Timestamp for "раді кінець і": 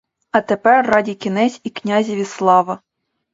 0.89-1.69